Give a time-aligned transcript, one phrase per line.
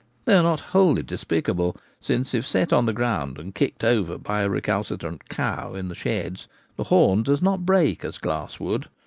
[0.25, 4.41] They are not wholly despicable; since if set on the ground and kicked over by
[4.41, 8.89] a recalcitrant cow in the sheds, the horn does not break as glass would.